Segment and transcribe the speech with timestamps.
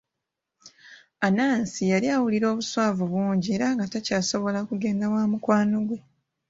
[1.27, 5.97] Anansi yali awulira obuswavu bungi era nga takyasobola kugenda wa mukwano gwe.